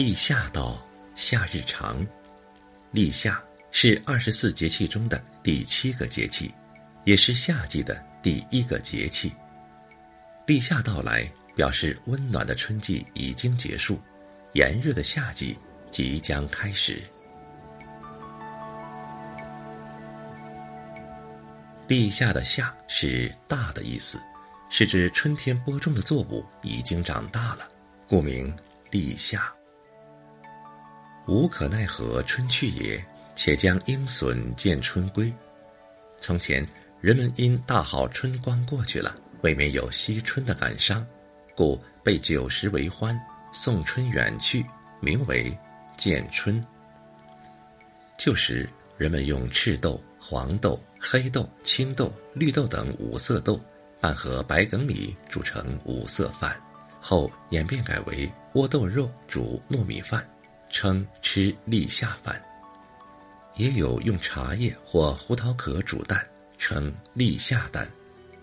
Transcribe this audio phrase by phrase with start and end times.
[0.00, 0.82] 立夏到，
[1.14, 1.94] 夏日长。
[2.90, 3.38] 立夏
[3.70, 6.50] 是二十四节气中的第七个节气，
[7.04, 9.30] 也是夏季的第一个节气。
[10.46, 14.00] 立夏到来，表示温暖的春季已经结束，
[14.54, 15.54] 炎热的夏季
[15.90, 17.02] 即将开始。
[21.88, 24.18] 立夏的夏是大的意思，
[24.70, 27.68] 是指春天播种的作物已经长大了，
[28.08, 28.50] 故名
[28.90, 29.54] 立夏。
[31.30, 33.00] 无可奈何春去也，
[33.36, 35.32] 且将鹰隼见春归。
[36.18, 36.66] 从前
[37.00, 41.06] 人们因大好春光过去了，未免有惜春的感伤，
[41.54, 43.16] 故备酒食为欢，
[43.52, 44.66] 送春远去，
[44.98, 45.56] 名为
[45.96, 46.60] 见春。
[48.18, 53.60] 旧时人们用赤豆、黄豆、黑豆、青豆、绿豆等五色豆
[54.00, 56.60] 拌和白粳米煮成五色饭，
[57.00, 60.28] 后演变改为窝豆肉煮糯米饭。
[60.72, 62.44] 称吃立夏饭，
[63.54, 66.28] 也有用茶叶或胡桃壳煮蛋，
[66.58, 67.88] 称立夏蛋，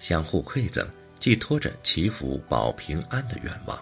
[0.00, 0.84] 相互馈赠，
[1.20, 3.80] 寄托着祈福保平安的愿望。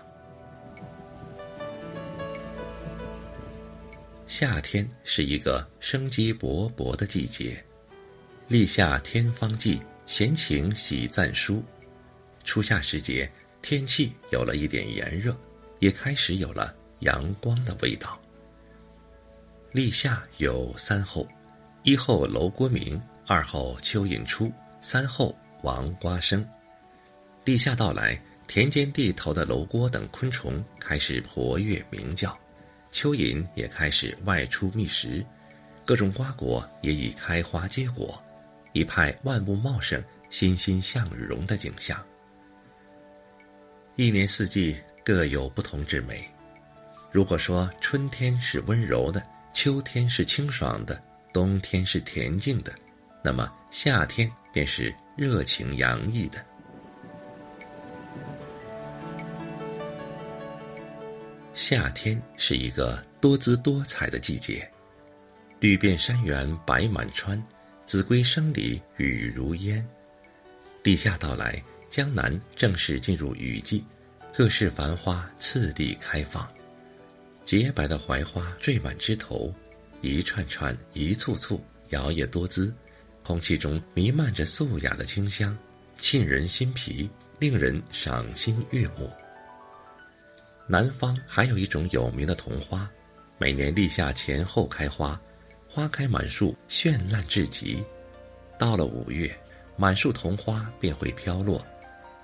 [4.27, 7.65] 夏天是一个生机勃勃的季节，
[8.49, 11.65] 立夏天方霁，闲情喜赞书。
[12.45, 15.35] 初夏时节，天气有了一点炎热，
[15.79, 18.21] 也开始有了阳光的味道。
[19.73, 21.25] 立夏有三候：
[21.85, 26.45] 一候楼郭鸣，二候蚯蚓出，三候王瓜生。
[27.45, 32.37] 立夏到来，田间地头的楼郭等昆虫开始活跃鸣叫，
[32.91, 35.25] 蚯蚓也开始外出觅食，
[35.85, 38.21] 各种瓜果也已开花结果，
[38.73, 42.05] 一派万物茂盛、欣欣向荣的景象。
[43.95, 46.29] 一年四季各有不同之美。
[47.13, 51.01] 如果说春天是温柔的，秋天是清爽的，
[51.33, 52.73] 冬天是恬静的，
[53.23, 56.45] 那么夏天便是热情洋溢的。
[61.55, 64.69] 夏天是一个多姿多彩的季节，
[65.59, 67.43] 绿遍山原白满川，
[67.85, 69.87] 子规声里雨如烟。
[70.83, 73.85] 立夏到来，江南正式进入雨季，
[74.33, 76.49] 各式繁花次第开放。
[77.45, 79.53] 洁白的槐花缀满枝头，
[80.01, 82.73] 一串串、一簇簇，摇曳多姿。
[83.23, 85.57] 空气中弥漫着素雅的清香，
[85.99, 87.09] 沁人心脾，
[87.39, 89.11] 令人赏心悦目。
[90.67, 92.91] 南方还有一种有名的桐花，
[93.39, 95.21] 每年立夏前后开花，
[95.69, 97.85] 花开满树，绚烂至极。
[98.59, 99.31] 到了五月，
[99.77, 101.65] 满树桐花便会飘落，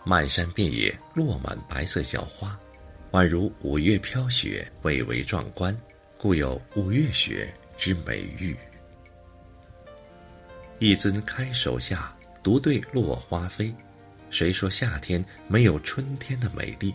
[0.04, 2.58] 漫山遍野落满白色小花。
[3.16, 5.74] 宛如五月飘雪，蔚为壮观，
[6.18, 8.54] 故有“五月雪”之美誉。
[10.80, 13.74] 一尊开手下，独对落花飞。
[14.28, 16.94] 谁说夏天没有春天的美丽？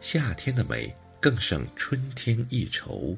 [0.00, 3.16] 夏天的美更胜春天一筹。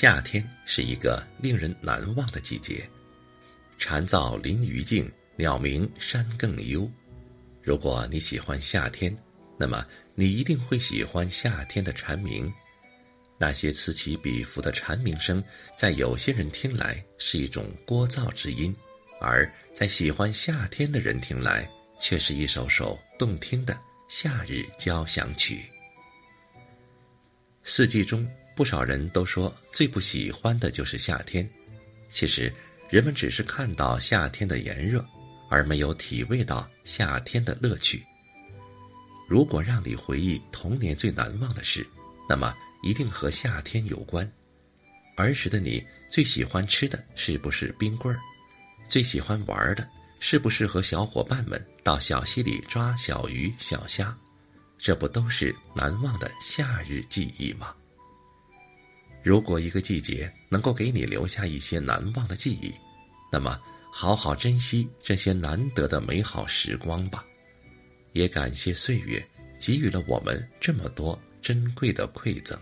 [0.00, 2.88] 夏天是一个令人难忘的季节，
[3.78, 6.88] 蝉噪林鱼静，鸟鸣山更幽。
[7.60, 9.12] 如果你喜欢夏天，
[9.58, 12.48] 那么你一定会喜欢夏天的蝉鸣。
[13.38, 15.42] 那些此起彼伏的蝉鸣声，
[15.76, 18.72] 在有些人听来是一种聒噪之音，
[19.20, 23.76] 而在喜欢夏天的人听来，却是一首首动听的
[24.08, 25.64] 夏日交响曲。
[27.64, 28.24] 四季中。
[28.58, 31.48] 不少人都说最不喜欢的就是夏天，
[32.10, 32.52] 其实
[32.90, 35.06] 人们只是看到夏天的炎热，
[35.48, 38.04] 而没有体味到夏天的乐趣。
[39.28, 41.86] 如果让你回忆童年最难忘的事，
[42.28, 44.28] 那么一定和夏天有关。
[45.16, 45.80] 儿时的你
[46.10, 48.18] 最喜欢吃的是不是冰棍儿？
[48.88, 49.88] 最喜欢玩的
[50.18, 54.18] 是不是和小伙伴们到小溪里抓小鱼小虾？
[54.80, 57.72] 这不都是难忘的夏日记忆吗？
[59.28, 62.72] 如果一个季节能够给你留下一些难忘的记忆，
[63.30, 63.60] 那么
[63.92, 67.22] 好好珍惜这些难得的美好时光吧。
[68.14, 69.22] 也感谢岁月
[69.60, 72.58] 给予了我们这么多珍贵的馈赠。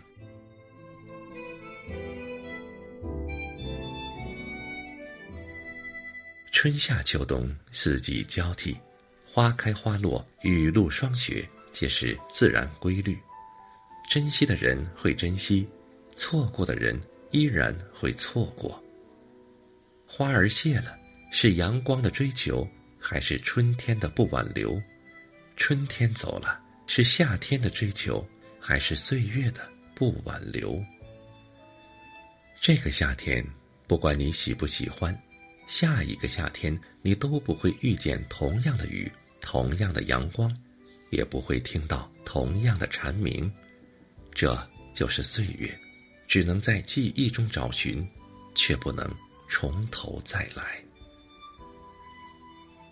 [6.51, 8.77] 春夏秋冬四季交替，
[9.25, 13.17] 花开花落，雨露霜雪，皆是自然规律。
[14.11, 15.65] 珍惜的人会珍惜。
[16.17, 16.99] 错过的人
[17.31, 18.83] 依然会错过。
[20.07, 20.97] 花儿谢了，
[21.31, 22.67] 是阳光的追求，
[22.99, 24.81] 还是春天的不挽留？
[25.57, 28.27] 春天走了，是夏天的追求，
[28.59, 29.61] 还是岁月的
[29.95, 30.83] 不挽留？
[32.61, 33.45] 这个夏天，
[33.87, 35.17] 不管你喜不喜欢，
[35.67, 39.11] 下一个夏天你都不会遇见同样的雨，
[39.41, 40.55] 同样的阳光，
[41.11, 43.53] 也不会听到同样的蝉鸣。
[44.33, 44.57] 这
[44.95, 45.71] 就是岁月，
[46.29, 48.07] 只能在记忆中找寻，
[48.55, 49.09] 却不能
[49.49, 50.83] 从头再来。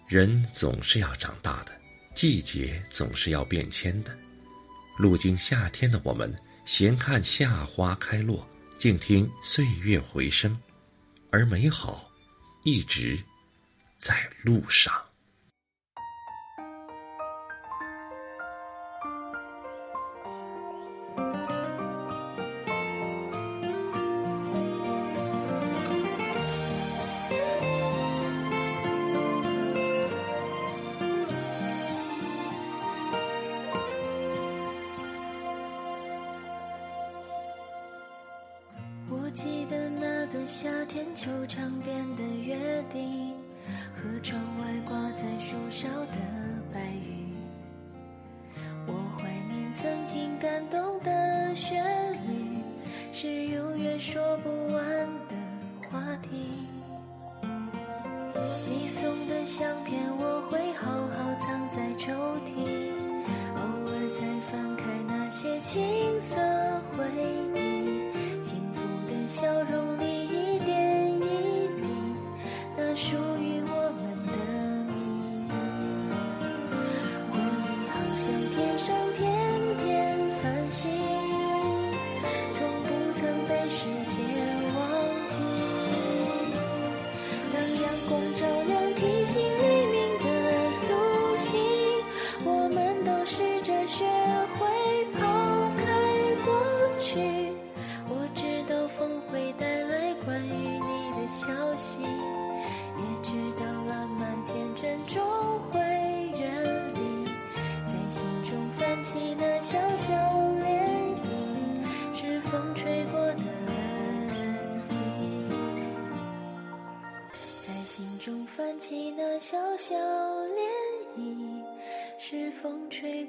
[0.07, 1.73] 人总是要长大的，
[2.15, 4.17] 季节总是要变迁的。
[4.97, 6.33] 路经夏天的我们，
[6.65, 8.49] 闲看夏花开落，
[8.79, 10.57] 静听岁月回声，
[11.31, 12.09] 而美好
[12.63, 13.21] 一直
[13.99, 14.93] 在路上。
[40.47, 42.57] 夏天，球场边的约
[42.93, 43.33] 定，
[43.97, 46.19] 和窗外挂在树梢的
[46.73, 47.33] 白云。
[48.87, 51.83] 我怀念曾经感动的旋
[52.29, 52.59] 律，
[53.11, 54.85] 是永远说不完
[55.29, 55.35] 的
[55.91, 56.29] 话题。
[58.69, 62.13] 你送的相片，我会好好藏在抽
[62.45, 62.93] 屉，
[63.57, 66.37] 偶尔再翻开那些青涩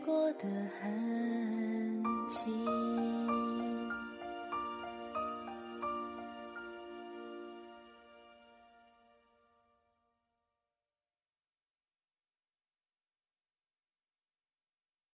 [0.06, 0.48] 过的
[0.80, 2.65] 痕迹。